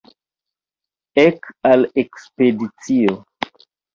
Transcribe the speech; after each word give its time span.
Ek 1.23 1.51
al 1.73 1.85
ekspedicio! 2.05 3.15